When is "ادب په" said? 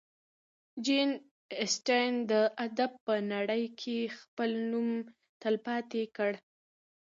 2.65-3.13